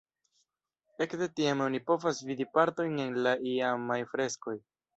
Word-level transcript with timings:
Ekde 1.05 1.27
tiam 1.41 1.61
oni 1.67 1.81
povas 1.91 2.23
vidi 2.31 2.49
partojn 2.57 2.99
el 3.07 3.15
la 3.29 3.37
iamaj 3.53 4.03
freskoj. 4.15 4.61